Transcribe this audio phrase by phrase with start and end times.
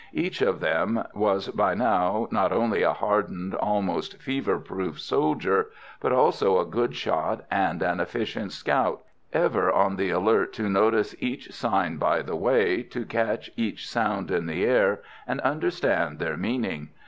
[0.13, 5.67] Each of them was now not only a hardened, almost fever proof soldier,
[5.99, 11.13] but also a good shot and an efficient scout, ever on the alert to notice
[11.19, 16.35] each sign by the way, to catch each sound in the air, and understand their
[16.35, 16.89] meaning.